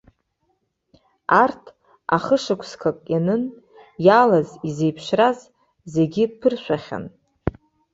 [1.41, 1.63] Арҭ
[2.15, 3.43] ахышықәсак ианын,
[4.05, 5.39] иалаз, изеиԥшраз
[5.93, 7.05] зегьы ԥыршәахьан.